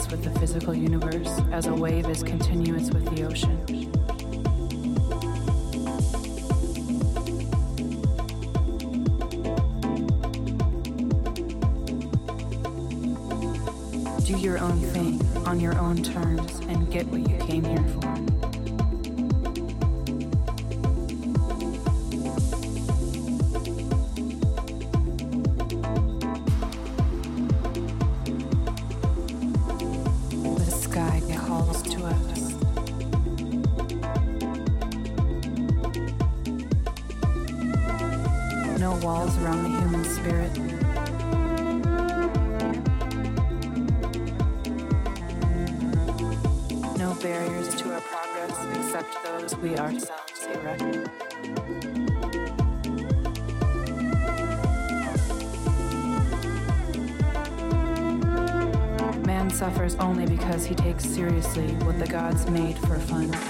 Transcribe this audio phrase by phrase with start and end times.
[0.00, 3.59] continuous with the physical universe as a wave is continuous with the ocean.
[61.40, 63.49] Seriously what the gods made for fun.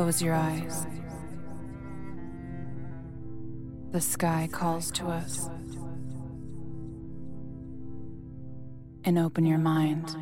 [0.00, 0.86] Close your eyes.
[3.90, 5.50] The sky calls to us.
[9.04, 10.16] And open your mind.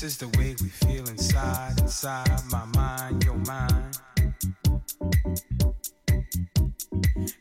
[0.00, 3.98] This is the way we feel inside, inside my mind, your mind.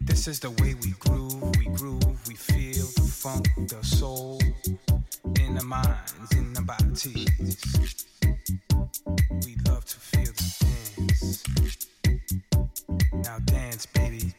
[0.01, 4.41] This is the way we groove, we groove, we feel the funk, the soul
[5.39, 8.05] in the minds, in the bodies.
[9.45, 10.55] We love to feel the
[10.97, 11.43] dance.
[13.13, 14.33] Now dance, baby.